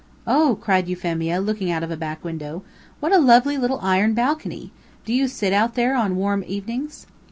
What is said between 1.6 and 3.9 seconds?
out of a back window. "What a lovely little